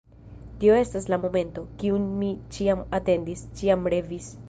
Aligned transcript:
Tio 0.63 0.77
estas 0.83 1.05
la 1.15 1.19
momento, 1.27 1.65
kiun 1.83 2.09
mi 2.23 2.33
ĉiam 2.59 2.85
atendis, 3.01 3.49
ĉiam 3.61 3.91
revis. 3.99 4.37